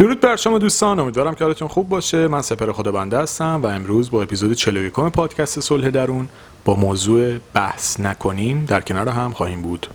[0.00, 2.28] درود بر شما دوستان امیدوارم که حالتون خوب باشه.
[2.28, 6.28] من سپر خدا بنده هستم و امروز با اپیزود 41 پادکست صلح درون
[6.64, 9.86] با موضوع بحث نکنیم در کنار هم خواهیم بود.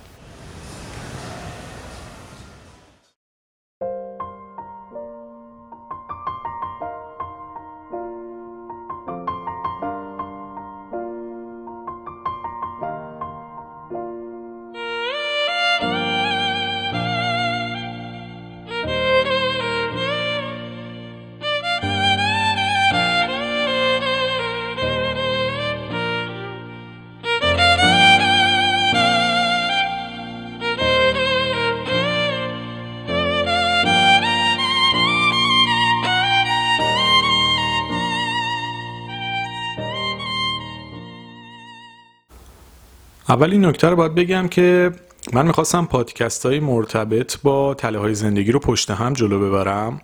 [43.28, 44.92] اول این نکته رو باید بگم که
[45.32, 50.00] من می‌خواستم پادکست های مرتبط با تله های زندگی رو پشت هم جلو ببرم.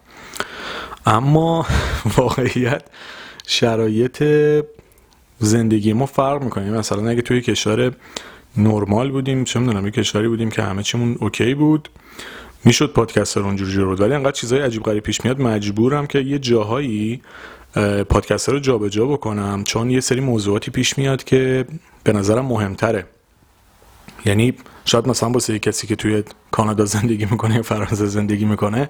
[1.06, 1.66] اما
[2.16, 2.82] واقعیت
[3.46, 4.24] شرایط
[5.38, 6.70] زندگی ما فرق می‌کنه.
[6.70, 7.92] مثلا اگه توی کشور
[8.56, 11.88] نرمال بودیم چه می‌دونم یه کشوری بودیم که همه چیمون اوکی بود
[12.64, 16.38] می‌شد پادکست رو اونجوری جلو ولی انقدر چیزای عجیب غریب پیش میاد مجبورم که یه
[16.38, 17.22] جاهایی
[18.08, 21.64] پادکست رو جابجا بکنم چون یه سری موضوعاتی پیش میاد که
[22.04, 23.06] به نظرم مهمتره.
[24.24, 28.88] یعنی شاید مثلا با کسی که توی کانادا زندگی می‌کنه یا فرانسه زندگی می‌کنه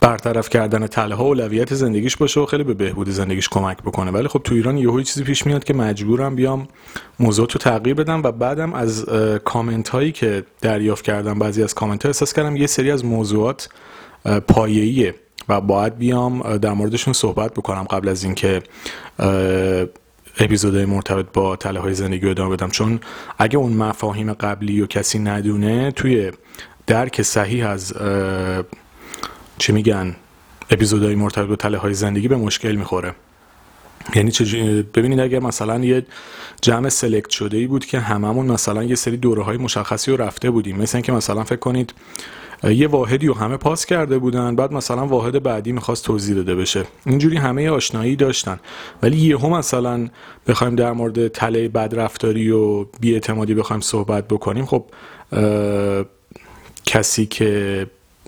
[0.00, 4.10] برطرف کردن تله ها اولویت زندگیش باشه و خیلی به بهبود زندگیش کمک بکنه.
[4.10, 6.68] ولی خب تو ایران یهو چیزی پیش میاد که مجبورم بیام
[7.20, 9.04] موضوعات رو تغییر بدم و بعدم از
[9.44, 13.68] کامنت هایی که دریافت کردم بعضی از کامنت ها احساس کردم یه سری از موضوعات
[14.48, 15.14] پایه‌ایه.
[15.52, 18.62] و باید بیام در موردشون صحبت بکنم قبل از اینکه
[20.38, 22.68] اپیزودهای مرتبط با تله های زندگی رو ادامه بدم.
[22.68, 23.00] چون
[23.38, 26.32] اگه اون مفاهیم قبلی و کسی ندونه توی
[26.86, 27.94] درک صحیح از
[29.58, 30.16] چی میگن
[30.70, 33.14] اپیزودهای مرتبط با تله های زندگی به مشکل می‌خوره.
[34.14, 36.06] یعنی چه ببینید اگر مثلا یه
[36.62, 40.50] جمع سلکت شده ای بود که هممون مثلا یه سری دوره های مشخصی رو رفته
[40.50, 40.76] بودیم.
[40.76, 41.94] مثل اینکه مثلا فکر کنید
[42.64, 46.84] یه واحدی رو همه پاس کرده بودن بعد مثلا واحد بعدی می‌خواست توضیح داده بشه.
[47.06, 48.60] اینجوری همه آشنایی داشتن.
[49.02, 50.08] ولی یهو مثلا
[50.46, 54.84] بخوایم در مورد تله بدرفتاری و بیاعتمادی بخوایم صحبت بکنیم خب
[56.86, 57.86] کسی که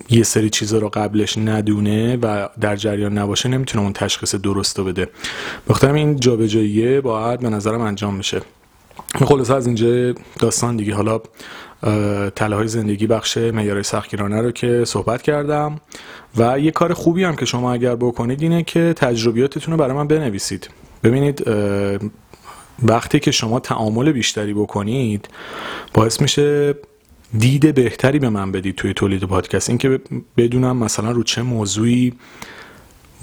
[0.09, 4.85] یه سری چیزا رو قبلش ندونه و در جریان نباشه نمی‌تونه اون تشخیص درست رو
[4.85, 5.09] بده.
[5.69, 8.41] بخاطر این جابجاییه باید به نظرم انجام بشه.
[9.25, 10.95] خلاصه از اینجا داستان دیگه.
[10.95, 11.21] حالا
[12.35, 15.81] تله های زندگی بخش معیار سختگیرانه رو که صحبت کردم.
[16.37, 20.07] و یه کار خوبی هم که شما اگر بکنید اینه که تجربیاتتون رو برای من
[20.07, 20.69] بنویسید.
[21.03, 21.43] ببینید
[22.83, 25.27] وقتی که شما تعامل بیشتری بکنید
[25.93, 26.75] باعث میشه
[27.37, 29.69] دید بهتری به من بدید توی تولید پادکست.
[29.69, 29.99] این که
[30.37, 32.13] بدونم مثلا رو چه موضوعی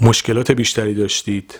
[0.01, 1.59] مشکلات بیشتری داشتید.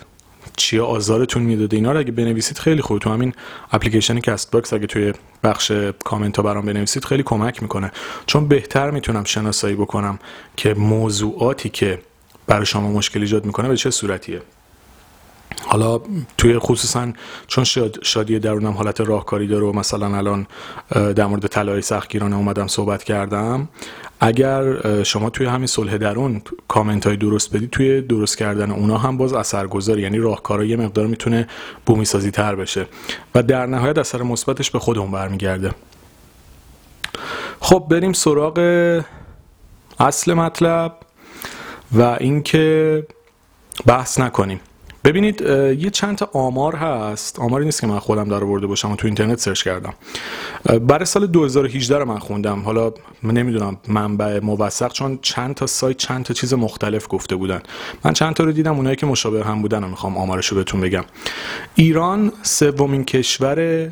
[0.56, 1.76] چیه آزارتون می‌داده.
[1.76, 2.98] اینا رو اگه بنویسید خیلی خوب.
[2.98, 3.32] تو همین
[3.72, 5.12] اپلیکیشن CastBox اگه توی
[5.44, 5.72] بخش
[6.04, 7.92] کامنت ها برام بنویسید خیلی کمک می‌کنه.
[8.26, 10.18] چون بهتر می‌تونم شناسایی بکنم
[10.56, 11.98] که موضوعاتی که
[12.46, 14.42] برای شما مشکل ایجاد می‌کنه به چه صورتیه.
[15.62, 16.00] حالا
[16.38, 17.12] توی خصوصا
[17.46, 17.64] چون
[18.02, 20.46] شادی درونم حالت راهکاری داره و مثلا الان
[20.90, 23.68] در مورد طلای سختگیرانه اومدم صحبت کردم
[24.20, 29.16] اگر شما توی همین صلح درون کامنت های درست بدید توی درست کردن اونا هم
[29.16, 31.48] باز اثرگذار یعنی راهکارا یه مقدار می‌تونه
[31.86, 32.86] بومی سازی تر بشه.
[33.34, 35.70] و در نهایت اثر مثبتش به خودمون برمیگرده.
[37.60, 38.58] خب بریم سراغ
[40.00, 40.96] اصل مطلب
[41.92, 43.06] و اینکه
[43.86, 44.60] بحث نکنیم.
[45.04, 47.38] ببینید یه چند تا آمار هست.
[47.38, 49.94] آماری نیست که من خودم در برده باشم و تو اینترنت سرچ کردم.
[50.80, 52.60] برای سال 2018 رو من خوندم.
[52.60, 52.92] حالا
[53.22, 57.60] من نمی‌دونم منبع موثق چون چند تا سایت چند تا چیز مختلف گفته بودن.
[58.04, 60.80] من چند تا رو دیدم اونایی که مشابه هم بودن رو می‌خوام آمارش رو بهتون
[60.80, 61.04] بگم.
[61.74, 63.88] ایران سومین کشور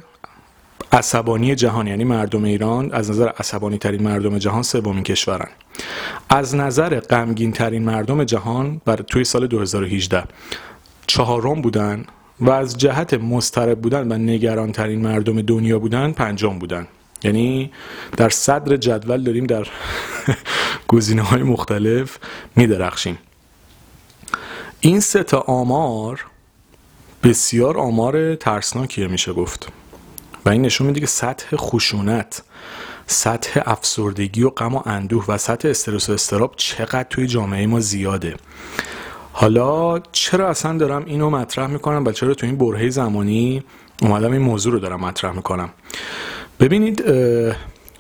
[0.92, 5.48] عصبانی جهان یعنی مردم ایران از نظر عصبانی ترین مردم جهان سومین کشورن.
[6.28, 10.25] از نظر غمگین ترین مردم جهان بر توی سال 2018
[11.06, 12.04] چهارم بودن
[12.40, 16.87] و از جهت مسترب بودن و نگران ترین مردم دنیا بودن پنجم بودن.
[17.22, 17.72] یعنی
[18.16, 19.69] در صدر جدول داریم در
[20.88, 22.19] گزینه های مختلف
[22.56, 23.19] میدرخشیم.
[24.81, 26.26] این سه تا آمار
[27.22, 29.69] بسیار آمار ترسناکیه میشه گفت.
[30.44, 32.43] و این نشون میده که سطح خشونت
[33.06, 37.81] سطح افسردگی و غم و اندوه و سطح استرس و استراب چقدر توی جامعه ما
[37.81, 38.37] زیاده.
[39.32, 43.62] حالا چرا اصلا دارم اینو مطرح می‌کنم و چرا تو این برهه زمانی
[44.02, 45.70] اومدم این موضوع رو دارم مطرح می‌کنم؟
[46.61, 47.05] ببینید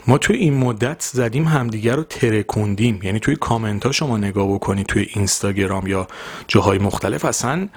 [0.06, 3.00] ما توی این مدت زدیم همدیگر رو ترکوندیم.
[3.02, 6.08] یعنی توی کامنت ها شما نگاه بکنید توی اینستاگرام یا
[6.48, 7.68] جاهای مختلف اصلا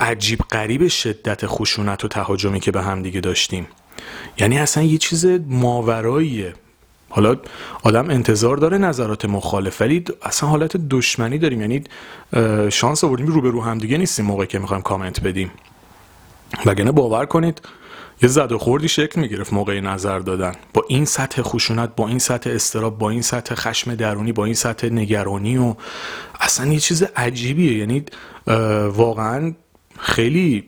[0.00, 3.66] عجیب قریب شدت خشونت و تهاجمی که به همدیگه داشتیم.
[4.38, 6.54] یعنی اصلا یه چیز ماوراییه.
[7.10, 7.36] حالا
[7.82, 11.60] آدم انتظار داره نظرات مخالف ولی اصلا حالت دشمنی داریم.
[11.60, 11.84] یعنی
[12.70, 15.50] شانس آوردیم هم دیگه نیستیم موقعی که می‌خوایم کامنت بدیم.
[16.66, 17.62] وگرنه باور کنید
[18.22, 20.52] یه زد و خوردی شکل می‌گرفت موقع نظر دادن.
[20.74, 24.54] با این سطح خشونت با این سطح استراب با این سطح خشم درونی با این
[24.54, 25.74] سطح نگرانی و
[26.40, 27.78] اصلا یه چیز عجیبیه.
[27.78, 28.04] یعنی
[28.92, 29.52] واقعا
[29.98, 30.64] خیلی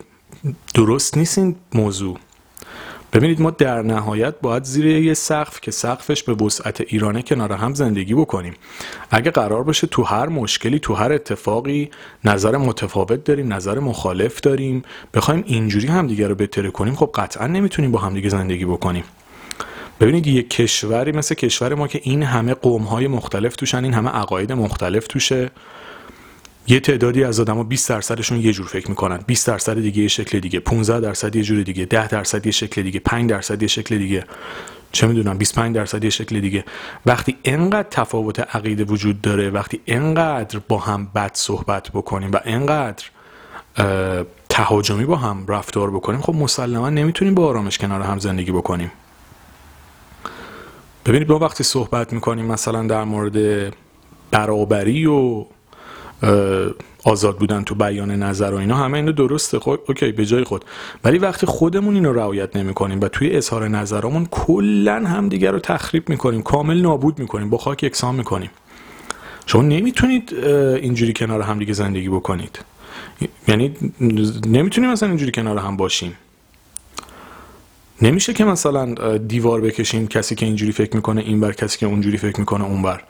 [0.75, 2.19] درست نیست این موضوع.
[3.13, 7.75] ببینید ما در نهایت باید زیر یه سقف که سقفش به وسعت ایرانه کنار هم
[7.75, 8.55] زندگی بکنیم.
[9.11, 11.91] اگه قرار باشه تو هر مشکلی تو هر اتفاقی
[12.25, 14.83] نظر متفاوت داریم نظر مخالف داریم
[15.15, 19.05] بخوایم اینجوری همدیگه رو بهتره کنیم خب قطعا نمی‌تونیم با همدیگه زندگی بکنیم.
[20.01, 24.11] ببینید یک کشوری مثل کشور ما که این همه قوم های مختلف توشن این همه
[24.11, 25.51] عقاید مختلف توشه.
[26.67, 29.21] یه تعدادی از آدما 20 درصدشون یه جور فکر می‌کنن.
[29.27, 30.61] 20 درصد دیگه یه شکل دیگه.
[30.61, 31.85] 15 درصد یه جور دیگه.
[31.85, 33.01] 10 درصد یه شکل دیگه.
[33.01, 34.25] 5 درصد یه شکل دیگه.
[34.93, 36.65] چه می‌دونم 25 درصد یه شکل دیگه.
[37.07, 43.05] وقتی انقدر تفاوت عقیده وجود داره وقتی انقدر با هم بد صحبت بکنیم و انقدر
[44.49, 48.93] تهاجمی با هم رفتار بکنیم خب مسلما نمی‌تونیم با آرامش کنار هم زندگی بکنیم.
[51.07, 53.73] ببینید ما وقتی صحبت می‌کنیم مثلا در مورد
[54.31, 55.47] برابری و
[57.05, 59.59] آزاد بودن تو بیان نظر و اینا همه اینو درسته.
[59.59, 60.65] خب اوکی به جای خود.
[61.05, 66.43] ولی وقتی خودمون اینو رعایت نمی‌کنیم و توی اظهار نظرمون کلا همدیگه رو تخریب می‌کنیم
[66.43, 68.51] کامل نابود می‌کنیم با خاک یکسان می‌کنیم.
[69.47, 72.59] شما نمی‌تونید اینجوری کنار همدیگه زندگی بکنید.
[73.49, 73.75] یعنی
[74.47, 76.17] نمی‌تونیم مثلا اینجوری کنار هم باشیم.
[78.03, 82.17] نمیشه که مثلا دیوار بکشیم کسی که اینجوری فکر می‌کنه این بر کسی که اونجوری
[82.17, 83.03] فکر می‌کنه اون بر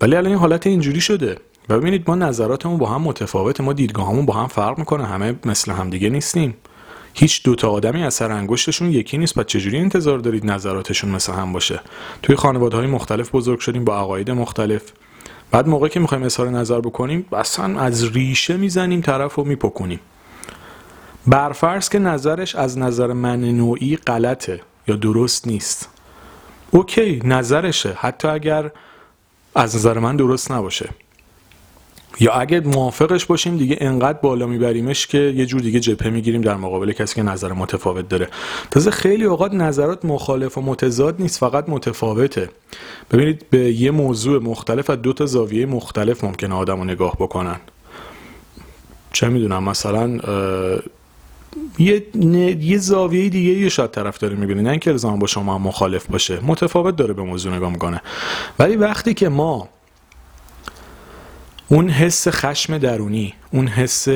[0.00, 1.36] ولی الان این حالت اینجوری شده.
[1.68, 5.90] ببینید ما نظراتمون با هم متفاوته ما دیدگاهمون با هم فرق می‌کنه همه مثل هم
[5.90, 6.54] دیگه نیستیم.
[7.14, 11.52] هیچ دوتا آدمی از سر انگشتشون یکی نیست پس چجوری انتظار دارید نظراتشون مثل هم
[11.52, 11.80] باشه؟
[12.22, 14.82] توی خانواده های مختلف بزرگ شدیم با عقاید مختلف.
[15.50, 20.00] بعد موقعی که می‌خوایم اظهار نظر بکنیم اصلا از ریشه می‌زنیم طرف رو میپکنیم
[21.26, 25.88] برفرض که نظرش از نظر من نوعی غلطه یا درست نیست.
[26.70, 28.70] اوکی نظرشه حتی اگر
[29.54, 30.88] از نظر من درست نباشه.
[32.20, 36.56] یا اگه موافقش باشیم دیگه انقدر بالا میبریمش که یه جور دیگه جبهه می‌گیریم در
[36.56, 38.28] مقابل کسی که نظر متفاوت داره.
[38.70, 42.50] تازه خیلی اوقات نظرات مخالف و متضاد نیست فقط متفاوته.
[43.10, 47.60] ببینید به یه موضوع مختلف از دو تا زاویه مختلف ممکنه آدم رو نگاه بکنن.
[49.12, 50.20] چه می‌دونم مثلا
[51.78, 52.06] یه,
[52.60, 56.38] یه زاویه دیگه یه شاید طرف داره می‌بینه نه اینکه الزام با شما مخالف باشه.
[56.42, 58.00] متفاوت داره به موضوع نگاه می‌کنه.
[58.58, 59.68] ولی وقتی که ما
[61.72, 64.08] اون حس خشم درونی اون حس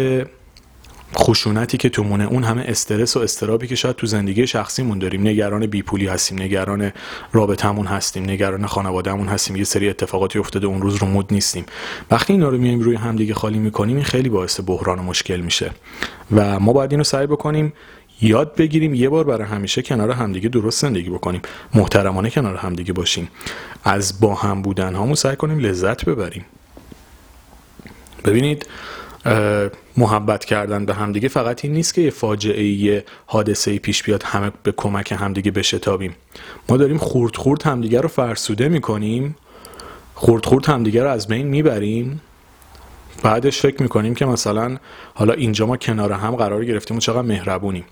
[1.16, 5.20] خشونتی که تو مونه اون همه استرس و استرابی که شاید تو زندگی شخصیمون داریم.
[5.20, 6.92] نگران بیپولی هستیم نگران
[7.32, 9.56] رابطمون هستیم نگران خانوادهمون هستیم.
[9.56, 11.66] یه سری اتفاقاتی افتاده اون روز رو مود نیستیم.
[12.10, 15.70] وقتی اینا رو میایم روی همدیگه خالی می‌کنیم این خیلی باعث بحران و مشکل میشه.
[16.32, 17.72] و ما باید اینو سعی بکنیم
[18.20, 21.42] یاد بگیریم یه بار برای همیشه کنار همدیگه درست زندگی بکنیم.
[21.74, 23.28] محترمانه کنار همدیگه باشیم.
[23.84, 26.44] از با هم بودن هامون سعی کنیم لذت ببریم.
[28.26, 28.66] ببینید
[29.96, 34.52] محبت کردن به همدیگه فقط این نیست که یه فاجعه یه حادثه پیش بیاد همه
[34.62, 36.14] به کمک همدیگه بشتابیم.
[36.68, 39.36] ما داریم خورد خورد همدیگه رو فرسوده می‌کنیم
[40.14, 42.20] خورد خورد همدیگه رو از بین می‌بریم.
[43.22, 44.76] بعدش فکر می‌کنیم که مثلا
[45.14, 47.84] حالا اینجا ما کنار هم قرار گرفتیم و چقدر مهربونیم.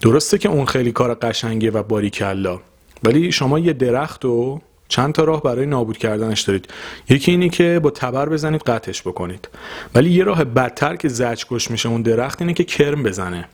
[0.00, 2.60] درسته که اون خیلی کار قشنگه و باریکلا
[3.04, 4.60] ولی شما یه درخت رو
[4.92, 6.68] چند تا راه برای نابود کردنش دارید.
[7.08, 9.48] یکی اینی که با تبر بزنید قطعش بکنید.
[9.94, 13.48] ولی یه راه بدتر که زج کش میشه اون درخت اینه که کرم بزنه.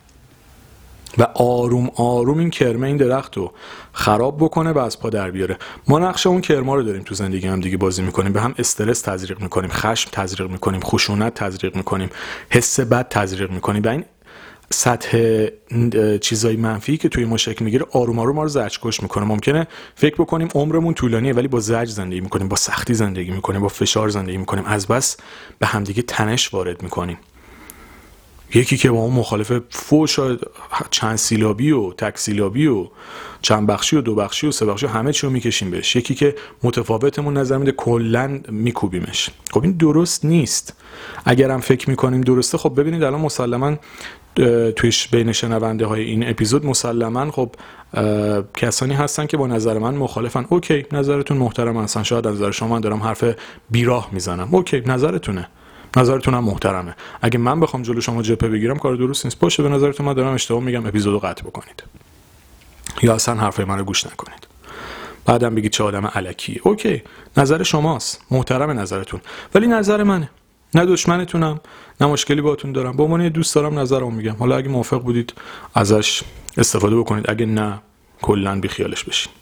[1.19, 3.53] و آروم آروم این کرمه این درخت رو
[3.93, 5.59] خراب بکنه و از پا در بیاره.
[5.89, 8.33] ما نقش اون کرما رو داریم تو زندگی هم دیگه بازی می‌کنیم.
[8.33, 12.11] به هم استرس تزریق می‌کنیم خشم تزریق می‌کنیم خشونت تزریق می‌کنیم
[12.51, 13.83] حس بد تزریق می‌کنیم.
[13.83, 14.05] و این
[14.73, 15.47] سطح
[16.21, 19.25] چیزای منفی که توی ما شکل می‌گیره آروم آروم ما رو زجکش می‌کنه.
[19.25, 23.69] ممکنه فکر بکنیم عمرمون طولانیه ولی با زج زندگی می‌کنیم با سختی زندگی می‌کنیم با
[23.69, 24.65] فشار زندگی می‌کنیم.
[24.67, 25.17] از بس
[25.59, 27.19] به همدیگه تنش وارد می‌کنیم.
[28.55, 30.19] یکی که با اون مخالف فوش
[30.91, 32.87] چند سیلابی و تک سیلابی و
[33.43, 35.97] چند بخشی و دو بخشی و سه بخشی و همه چی رو می‌کشیم بهش.
[35.97, 39.31] یکی که متفاوتمون نظر میده کلا میکوبیمش.
[39.51, 40.75] خب این درست نیست.
[41.25, 43.77] اگرم فکر می‌کنیم درسته خب ببینید الان مسلما
[44.77, 47.51] تویش بین شنونده های این اپیزود مسلما خب
[48.55, 50.47] کسانی هستن که با نظر من مخالفن.
[50.49, 52.03] OK نظرتون محترم هستن.
[52.03, 53.25] شاید نظر شما من دارم حرف
[53.71, 54.49] بیراه می‌زنم.
[54.51, 55.49] OK نظرتونه.
[55.97, 56.95] نظرتونم محترمه.
[57.23, 59.39] اگه من بخوام جلو شما جپه بگیرم کار درست نیست.
[59.39, 60.87] باشه به نظرتون من دارم اشتباه میگم.
[60.87, 61.83] اپیزودو قطع بکنید.
[63.03, 64.47] یا اصلا حرفای منو گوش نکنید.
[65.27, 66.61] بعدم بگید چه آدم علکیه.
[66.63, 67.03] اوکی
[67.37, 68.25] نظر شماست.
[68.31, 69.21] محترم نظرتون.
[69.55, 70.31] ولی نظر منه.
[70.75, 71.61] نه دشمنتونم
[72.01, 72.97] نه مشکلی باهاتون دارم.
[72.97, 74.37] به عنوان دوست دارم نظرمو میگم.
[74.39, 75.33] حالا اگه موافق بودید
[75.75, 76.23] ازش
[76.57, 77.31] استفاده بکنید.
[77.31, 77.81] اگه نه
[78.23, 79.33] کلا بی خیالش بشین.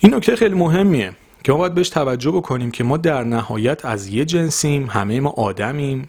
[0.00, 1.12] این نکته خیلی مهمیه
[1.44, 5.30] که ما باید بهش توجه بکنیم که ما در نهایت از یه جنسیم همه ما
[5.30, 6.08] آدمیم.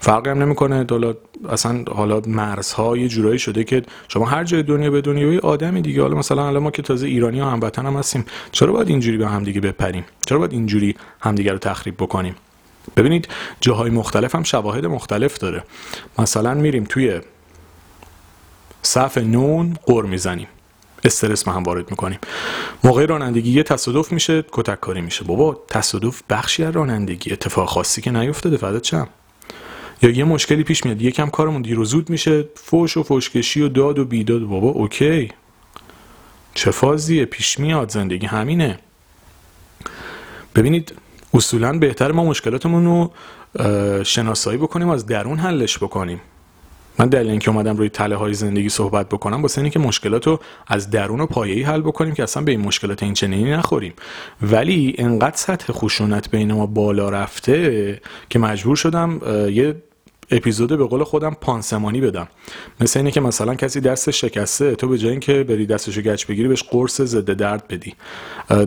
[0.00, 0.86] فرقی هم نمی‌کنه.
[0.90, 1.14] حالا
[1.48, 6.02] اصلا حالا مرزها یه جورایی شده که شما هر جای دنیا به دنیای آدمی دیگه.
[6.02, 8.24] حالا مثلا الان ما که تازه ایرانی ها هموطن هم هستیم.
[8.52, 12.34] چرا باید اینجوری به همدیگه بپریم؟ چرا باید اینجوری همدیگه رو تخریب بکنیم؟
[12.96, 13.28] ببینید
[13.60, 15.64] جاهای مختلف هم شواهد مختلف داره.
[16.18, 17.20] مثلا میریم توی
[18.82, 20.48] صف نون قر می‌زنیم.
[21.04, 22.18] استرس هم وارد می‌کنیم.
[22.84, 25.24] موقع رانندگی یه تصادف میشه کتک کاری میشه.
[25.24, 27.32] بابا تصادف بخشی از رانندگی.
[27.32, 29.08] اتفاق خاصی که نیفتاده فقط چم؟
[30.02, 33.68] یا یه مشکلی پیش میاد یکم کارمون دیر و زود میشه فوش و فوشکشی و
[33.68, 34.42] داد و بیداد.
[34.42, 35.32] بابا اوکی.
[36.54, 38.78] چه فازیه؟ پیش میاد زندگی همینه.
[40.54, 40.94] ببینید
[41.34, 43.10] اصولا بهتر ما مشکلاتمون رو
[44.04, 46.20] شناسایی بکنیم از درون حلش بکنیم.
[46.98, 50.40] من دلیل اینکه اومدم روی تله های زندگی صحبت بکنم با اینه که مشکلات رو
[50.66, 53.92] از درون و پایه‌ای حل بکنیم که اصلا به این مشکلات این چنینی نخوریم.
[54.42, 58.00] ولی انقدر سطح خشونت بین ما بالا رفته
[58.30, 59.76] که مجبور شدم یه
[60.30, 62.28] اپیزود به قول خودم پانسمانی بدم.
[62.80, 66.48] مثل اینه که مثلا کسی دستش شکسته تو به جای اینکه بری دستشو گچ بگیری
[66.48, 67.94] بهش قرص ضد درد بدی.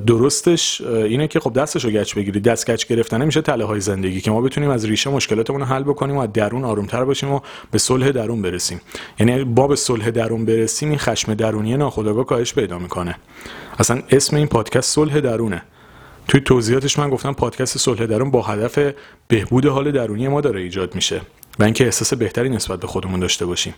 [0.07, 2.39] درستش اینه که خب دستشو گچ بگیری.
[2.39, 6.17] دست گچ گرفتن میشه تله های زندگی که ما بتونیم از ریشه مشکلاتمون حل بکنیم
[6.17, 7.39] و از درون آرومتر باشیم و
[7.71, 8.81] به صلح درون برسیم.
[9.19, 13.15] یعنی با به صلح درون برسیم این خشم درونی ناخودآگاه کاهش پیدا می‌کنه.
[13.79, 15.63] اصلا اسم این پادکست صلح درونه.
[16.27, 18.93] توی توضیحاتش من گفتم پادکست صلح درون با هدف
[19.27, 21.21] بهبود حال درونی ما داره ایجاد میشه.
[21.59, 23.73] و اینکه احساس بهتری نسبت به خودمون داشته باشیم.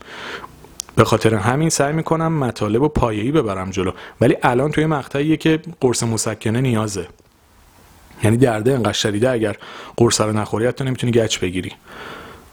[0.95, 3.91] به خاطر همین سعی می‌کنم مطالب و پایه‌ای ببرم جلو.
[4.21, 7.07] ولی الان توی مقطعیه که قرص مسکنه نیازه.
[8.23, 9.57] یعنی درده انقدر شدیده اگر
[9.97, 11.71] قرص رو نخوری حتی نمی‌تونی گچ بگیری.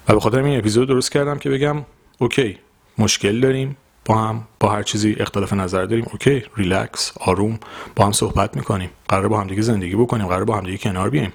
[0.09, 1.76] و به خاطر این اپیزود درست کردم که بگم
[2.19, 2.59] OK
[2.99, 7.59] مشکل داریم با هم با هر چیزی اختلاف نظر داریم اوکی ریلکس آروم
[7.97, 8.90] با هم صحبت می‌کنیم.
[9.09, 11.33] قرار با هم دیگه زندگی بکنیم قرار با هم دیگه کنار بیایم.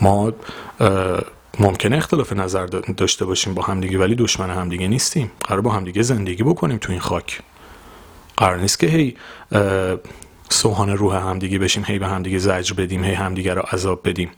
[0.00, 0.32] ما
[1.58, 5.30] ممکنه اختلاف نظر داشته باشیم با همدیگه ولی دشمن همدیگه نیستیم.
[5.44, 7.40] قرار با همدیگه زندگی بکنیم تو این خاک.
[8.36, 9.16] قرار نیست که هی
[10.48, 14.30] سوهان روح همدیگه بشیم هی به همدیگه زجر بدیم هی همدیگه رو عذاب بدیم.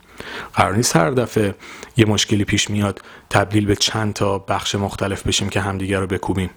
[0.54, 1.54] قرار نیست هر دفعه
[1.96, 6.50] یه مشکلی پیش میاد تبدیل به چند تا بخش مختلف بشیم که همدیگه رو بکوبیم.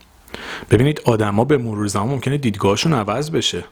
[0.72, 3.64] ببینید آدما به مرور زمان ممکنه دیدگاهشون عوض بشه.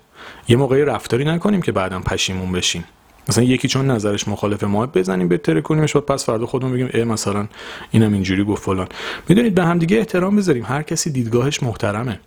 [0.48, 2.84] یه موقعی رفتاری نکنیم که بعدا پشیمون بشیم.
[3.30, 7.04] مثلا یکی چون نظرش مخالف ما بزنیم بهتره کنیمش بعد پس فردا خودمون بگیم ای
[7.04, 7.48] مثلا
[7.92, 8.88] اینم اینجوری گفت فلان.
[9.30, 10.66] می‌دونید به هم دیگه احترام بذاریم.
[10.66, 12.20] هر کسی دیدگاهش محترمه.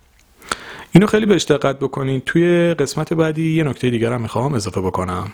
[0.91, 5.31] اینو خیلی بهش دقت بکنید توی قسمت بعدی یه نکته دیگر هم می‌خوام اضافه بکنم.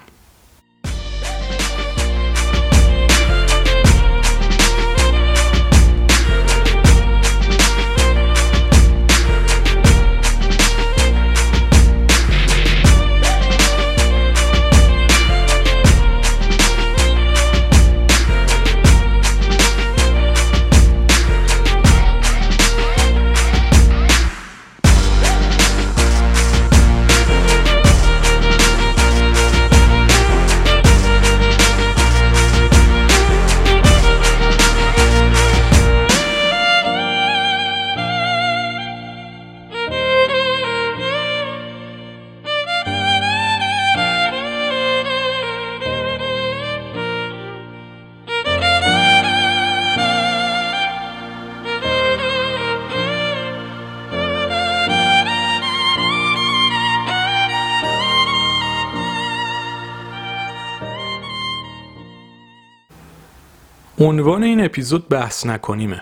[64.00, 66.02] عنوان این اپیزود بحث نکنیمه.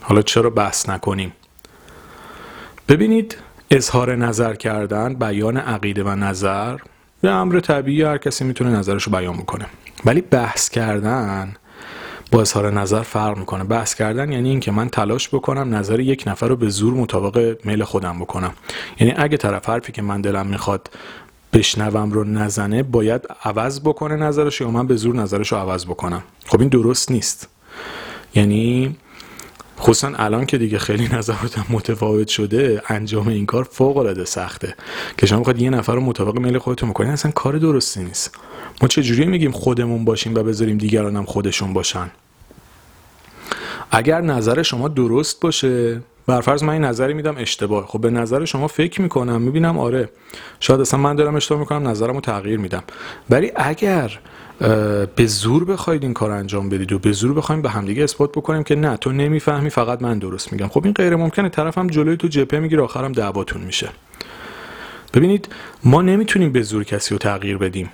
[0.00, 1.32] حالا چرا بحث نکنیم؟
[2.88, 3.36] ببینید
[3.70, 6.78] اظهار نظر کردن بیان عقیده و نظر
[7.20, 9.66] به امر طبیعی هر کسی می‌تونه نظرش رو بیان بکنه.
[10.04, 11.54] ولی بحث کردن
[12.32, 13.64] با اظهار نظر فرق می‌کنه.
[13.64, 17.84] بحث کردن یعنی اینکه من تلاش بکنم نظر یک نفر رو به زور مطابق میل
[17.84, 18.52] خودم بکنم.
[19.00, 20.90] یعنی اگه طرف حرفی که من دلم می‌خواد
[21.52, 26.22] بشنوم رو نزنه باید عوض بکنه نظرش یا من به زور نظرش رو عوض بکنم؟
[26.46, 27.48] خب این درست نیست.
[28.34, 28.96] یعنی
[29.78, 34.74] خصوصا الان که دیگه خیلی نظراتم متفاوت شده انجام این کار فوق العاده سخته.
[35.18, 38.38] که شما بخواید یه نفر رو مطابق میل خودتون بکنید اصلا کار درستی نیست.
[38.82, 42.10] ما چجوری میگیم خودمون باشیم و بذاریم دیگران هم خودشون باشن؟
[43.90, 47.86] اگر نظر شما درست باشه برفرض من این نظری میدم اشتباه.
[47.86, 50.08] خب به نظر شما فکر می‌کنم می‌بینم آره.
[50.60, 52.82] شاید اصلا من دارم اشتباه می‌کنم نظرم رو تغییر میدم.
[53.30, 54.18] ولی اگر
[55.16, 58.62] به زور بخواید این کار انجام بدید و به زور بخوایم به همدیگه اثبات بکنیم
[58.62, 60.68] که نه تو نمی‌فهمی فقط من درست میگم.
[60.68, 61.48] خب این غیر ممکنه.
[61.48, 63.88] طرفم جلوی تو جپه می‌گیره آخرم دعواتون میشه.
[65.14, 65.48] ببینید
[65.84, 67.90] ما نمی‌تونیم به زور کسی رو تغییر بدیم.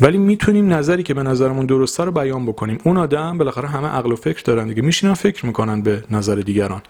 [0.00, 2.78] ولی می‌تونیم نظری که به نظرمون درسته رو بیان بکنیم.
[2.84, 4.82] اون آدم بالاخره همه عقل و فکر دارن دیگه.
[4.82, 6.82] میشینن فکر می‌کنن به نظر دیگران.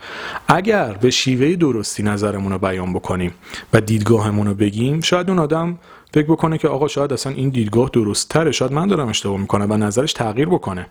[0.48, 3.32] اگر به شیوه درستی نظرمون رو بیان بکنیم
[3.72, 5.78] و دیدگاهمون رو بگیم شاید اون آدم
[6.16, 9.66] فکر بکنه که آقا شاید اصلا این دیدگاه درست تره شاید من دارم اشتباه می‌کنم
[9.70, 10.86] و نظرش تغییر بکنه.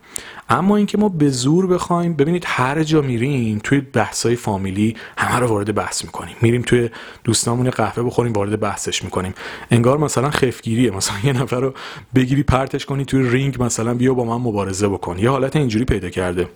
[0.49, 5.47] اما اینکه ما به زور بخوایم ببینید هر جا میریم توی بحثای فامیلی همه رو
[5.47, 6.35] وارد بحث می‌کنیم.
[6.41, 6.89] میریم توی
[7.23, 9.33] دوستامون قهوه بخوریم وارد بحثش می‌کنیم.
[9.71, 11.73] انگار مثلا خفگیریه مثلا یه نفر رو
[12.15, 15.19] بگیری پرتش کنی توی رینگ مثلا بیا با من مبارزه بکن.
[15.19, 16.49] یه حالت اینجوری پیدا کرده.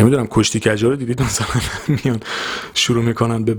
[0.00, 1.46] نمی‌دونم کشتی کجا رو دیدید؟ مثلا
[2.04, 2.20] میان
[2.74, 3.54] شروع می‌کنن به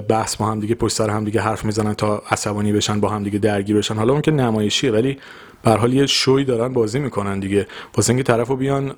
[0.00, 3.22] بحث با هم دیگه پشت سر هم دیگه حرف می‌زنن تا عصبانی بشن با هم
[3.22, 3.94] دیگه درگیر بشن.
[3.94, 5.18] حالا اون که نمایشیه ولی
[5.62, 7.66] به حال یه شوی دارن بازی می‌کنن دیگه.
[7.96, 8.94] واسه اینکه طرفو بیان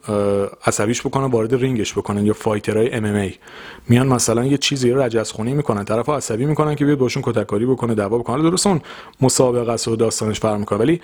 [0.66, 3.34] عصبیش بکنن وارد رینگش بکنن یا fighter های MMA
[3.88, 5.84] میان مثلا یه چیزی رو رجزخونی می‌کنن.
[5.84, 8.42] طرفو عصبی می‌کنن که بیاد باشون کتککاری بکنه دعوا بکنه.
[8.42, 8.80] درست اون
[9.20, 10.78] مسابقه است و داستانش فرق می‌کنه.
[10.78, 11.00] ولی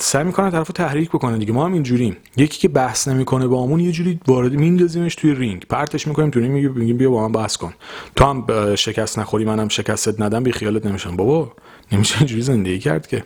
[0.00, 1.52] سعی می‌کنن طرفو تحریک بکنن دیگه.
[1.52, 2.16] ما هم اینجوریم.
[2.36, 5.66] یکی که بحث نمی‌کنه با همون یه جوری وارد میندازیمش توی رینگ.
[5.68, 7.74] پرتش می‌کنیم تو رینگ میگیم بیا با من بحث کن.
[8.16, 11.16] تو هم شکست نخوری منم شکستت ندم بی خیالت نمیشم.
[11.16, 11.52] بابا
[11.92, 13.24] نمیشه اینجوری زندگی کرد که.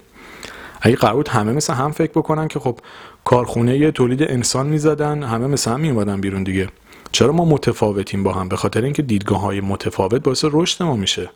[0.83, 2.79] اگه قرار بود همه مثل هم فکر بکنن که خب
[3.25, 6.69] کارخونه یه تولید انسان می‌زدن همه مثل هم میومدن بیرون دیگه.
[7.13, 11.31] چرا ما متفاوتیم با هم؟ به خاطر اینکه دیدگاه های متفاوت باعث رشد ما میشه.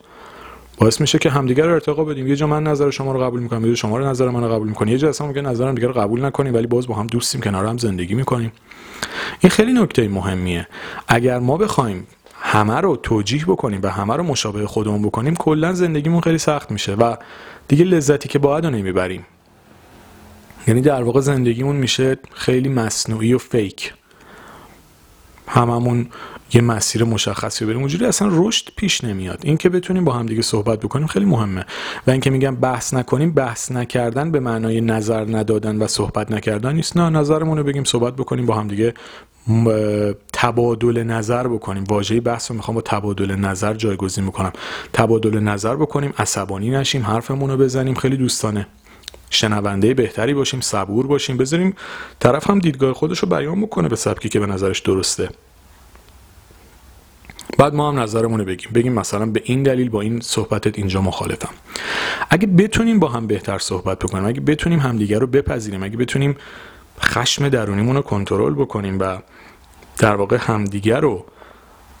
[0.77, 2.27] باعث میشه که همدیگه رو ارتقا بدیم.
[2.27, 4.49] یه جا من نظر شما رو قبول می‌کنم یه جا شما رو نظر من رو
[4.49, 4.91] قبول می‌کنی.
[4.91, 7.65] یه جا اصلا میگه نظرم دیگه رو قبول نکنیم ولی باز با هم دوستیم کنار
[7.65, 8.51] هم زندگی می‌کنیم.
[9.39, 10.67] این خیلی نکته مهمیه.
[11.07, 12.07] اگر ما بخوایم
[12.41, 16.93] همه رو توجیه بکنیم و همه رو مشابه خودمون بکنیم کلا زندگیمون خیلی سخت میشه
[16.93, 17.15] و
[17.67, 19.25] دیگه لذتی که باید رو نمی‌بریم.
[20.67, 23.93] یعنی در واقع زندگیمون میشه خیلی مصنوعی و فیک
[25.47, 26.07] هممون
[26.53, 27.79] یه مسیر مشخصی بریم.
[27.79, 29.39] اونجوری اصلا رشد پیش نمیاد.
[29.43, 31.65] این که بتونیم با هم دیگه صحبت بکنیم خیلی مهمه.
[32.07, 36.97] و اینکه میگم بحث نکنیم بحث نکردن به معنای نظر ندادن و صحبت نکردن نیست.
[36.97, 38.93] نه نظرمون رو بگیم صحبت بکنیم با هم دیگه
[40.33, 41.83] تبادل نظر بکنیم.
[41.83, 44.51] واژه بحث رو می‌خوام با تبادل نظر جایگزین بکنم.
[44.93, 47.95] تبادل نظر بکنیم عصبانی نشیم حرفمون رو بزنیم.
[47.95, 48.67] خیلی دوستانه.
[49.29, 51.37] شنونده بهتری باشیم صبور باشیم.
[51.37, 51.75] بذاریم
[52.19, 55.29] طرف هم دیدگاه خودش رو بیان بکنه به سبکی که به نظرش درسته.
[57.57, 58.71] بعد ما هم نظرمون رو بگیم.
[58.73, 61.53] بگیم مثلا به این دلیل با این صحبتت اینجا مخالفم.
[62.29, 66.35] اگه بتونیم با هم بهتر صحبت بکنیم اگه بتونیم همدیگر رو بپذیریم اگه بتونیم
[67.01, 69.17] خشم درونیمون رو کنترل بکنیم و
[69.97, 71.25] در واقع همدیگر رو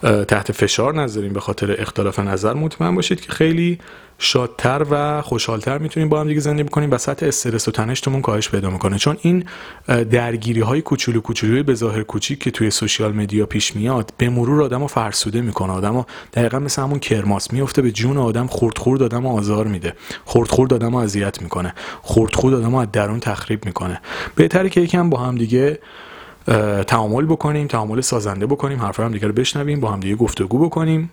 [0.01, 2.53] تحت فشار نذاریم به خاطر اختلاف نظر.
[2.53, 3.79] مطمئن باشید که خیلی
[4.17, 8.49] شادتر و خوشحالتر می‌تونیم با هم دیگه زندگی بکنیم و سطح استرس و تنشتمون کاهش
[8.49, 8.97] پیدا می‌کنه.
[8.97, 9.45] چون این
[9.87, 14.63] درگیری های کوچولو کوچولوی به ظاهر کوچیک که توی سوشیال مدیا پیش میاد به مرور
[14.63, 15.73] آدمو فرسوده می‌کنه.
[15.73, 16.03] آدمو
[16.33, 19.93] دقیقا مثل همون کرماس میفته به جون آدم خورد خورد آدمو آزار میده.
[20.25, 21.73] خورد خورد آدمو اذیت می‌کنه.
[22.01, 24.01] خورد خورد آدمو از درون تخریب می‌کنه.
[24.35, 25.79] بهتره که یکم با هم دیگه
[26.87, 31.11] تعامل بکنیم تعامل سازنده بکنیم حرف هم دیگه رو بشنویم با هم دیگه گفتگو بکنیم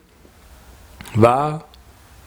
[1.23, 1.53] و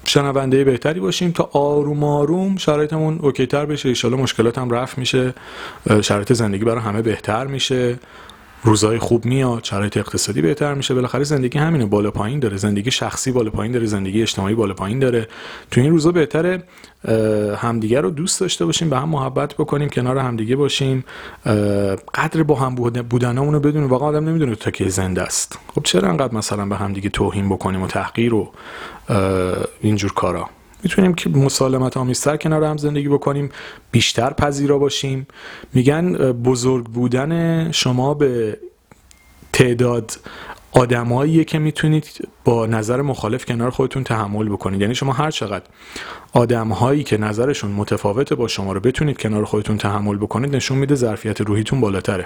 [0.06, 3.90] شنونده بهتری باشیم تا آروم آروم شرایطمون اوکی تر بشه.
[3.90, 5.34] ایشالا مشکلات هم رفت میشه
[6.02, 8.00] شرایط زندگی برای همه بهتر میشه.
[8.66, 13.32] روزای خوب میاد شرایط اقتصادی بهتر میشه بالاخره زندگی همینه بالا پایین داره زندگی شخصی
[13.32, 15.28] بالا پایین داره زندگی اجتماعی بالا پایین داره.
[15.72, 16.64] تو این روزا بهتره
[17.58, 21.06] همدیگه رو دوست داشته باشیم به هم محبت بکنیم کنار همدیگه باشیم.
[22.14, 22.76] قدر با هم
[23.10, 23.90] بودنمون رو بدونیم.
[23.90, 25.60] واقعا آدم نمی‌دونه تا که زنده است.
[25.76, 28.52] خب چرا انقدر مثلا به همدیگه توهین بکنیم و تحقیر و
[29.82, 30.50] اینجور کارا؟
[30.86, 33.50] می‌تونیم که مسالمت آمیزتر کنار هم زندگی بکنیم
[33.92, 35.28] بیشتر پذیرا باشیم.
[35.74, 38.60] میگن بزرگ بودن شما به
[39.54, 40.12] تعداد
[40.76, 44.82] آدماییه که می‌تونید با نظر مخالف کنار خودتون تحمل بکنید.
[44.82, 45.66] یعنی شما هر چقدر
[46.34, 51.42] آدمهایی که نظرشون متفاوت با شما رو بتونید کنار خودتون تحمل بکنید نشون میده ظرفیت
[51.42, 52.26] روحیتون بالاتره.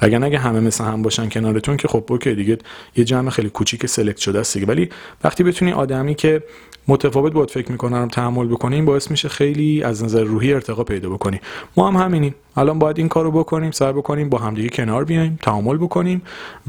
[0.00, 2.58] اگر اگه همه مثل هم باشن کنارتون که خب اوکی دیگه
[2.96, 4.90] یه جمع خیلی کوچیک سلکت شده است ولی
[5.24, 6.42] وقتی بتونی آدمی که
[6.88, 11.40] متفاوت باید فکر می‌کنن تحمل بکنیم باعث میشه خیلی از نظر روحی ارتقا پیدا بکنیم
[11.76, 12.34] ما هم همینیم.
[12.56, 16.22] الان باید این کارو بکنیم سعی بکنیم با همدیگه کنار بیایم تعامل بکنیم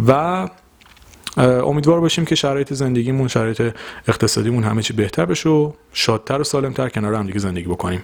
[0.07, 0.47] و
[1.37, 3.75] امیدوار باشیم که شرایط زندگیمون شرایط
[4.07, 8.03] اقتصادیمون همه چی بهتر بشه و شادتر و سالمتر کنار هم دیگه زندگی بکنیم.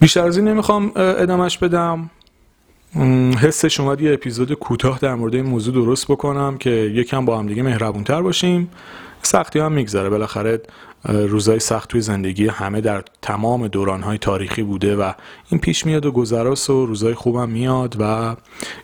[0.00, 2.10] بیشتر از این نمی‌خوام ادامش بدم.
[3.40, 7.46] حسش اومد یه اپیزود کوتاه در مورد این موضوع درست بکنم که یکم با هم
[7.46, 8.70] دیگه مهربونتر باشیم.
[9.22, 10.60] سختی هم میگذره بالاخره
[11.04, 15.12] روزای سخت توی زندگی همه در تمام دورانهای تاریخی بوده و
[15.50, 18.36] این پیش میاد و گذراست و روزای خوبم میاد و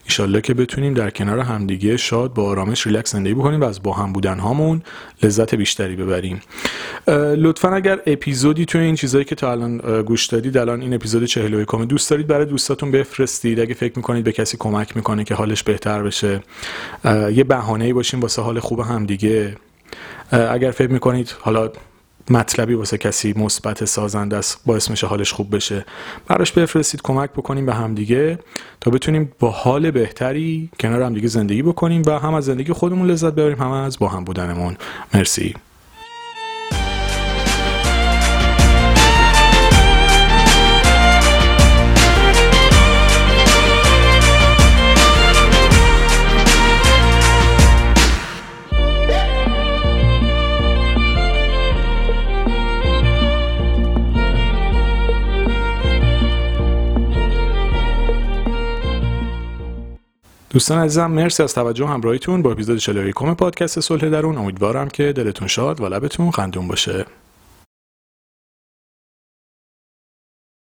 [0.04, 3.92] ایشالله که بتونیم در کنار همدیگه شاد با آرامش ریلکس زندگی بکنیم و از با
[3.92, 4.82] هم بودن هامون
[5.22, 6.40] لذت بیشتری ببریم.
[7.36, 11.68] لطفا اگر اپیزودی توی این چیزایی که تا الان گوش دادید الان این اپیزود 41
[11.88, 13.60] دوست دارید برای دوستاتون بفرستید.
[13.60, 16.42] اگه فکر می‌کنید به کسی کمک می‌کنه که حالش بهتر بشه
[17.04, 19.56] یه بهانه‌ای باشیم واسه حال خوب همدیگه.
[20.30, 21.70] اگر فکر می‌کنید حالا
[22.30, 25.84] مطلبی واسه کسی مثبت سازنده است باعث میشه حالش خوب بشه.
[26.26, 28.38] براش بفرستید کمک بکنیم به همدیگه
[28.80, 33.32] تا بتونیم با حال بهتری کنار همدیگه زندگی بکنیم و هم از زندگی خودمون لذت
[33.32, 34.76] ببریم هم از با هم بودنمون.
[35.14, 35.54] مرسی.
[60.52, 64.38] دوستان عزیزم مرسی از توجه همراهیتون با اپیزود 41 پادکست صلح درون.
[64.38, 67.06] امیدوارم که دلتون شاد و لبتون خندون باشه.